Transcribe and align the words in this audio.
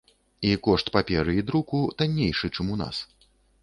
І 0.51 0.53
кошт 0.67 0.89
паперы 0.95 1.37
і 1.43 1.45
друку 1.51 1.85
таннейшы, 2.03 2.55
чым 2.57 2.67
у 2.77 2.83
нас. 2.85 3.09